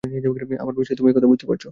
আমার 0.61 0.75
বিশ্বাস 0.75 0.97
তুমি 0.97 1.09
একথা 1.11 1.27
বুঝতে 1.27 1.45
পারছ। 1.47 1.63